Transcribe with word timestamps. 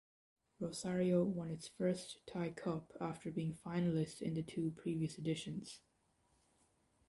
Rosario 0.59 1.23
won 1.23 1.51
its 1.51 1.67
first 1.67 2.25
Tie 2.25 2.49
Cup 2.49 2.91
after 2.99 3.29
being 3.29 3.53
finalist 3.53 4.19
in 4.19 4.33
the 4.33 4.41
two 4.41 4.71
previous 4.75 5.19
editions. 5.19 5.79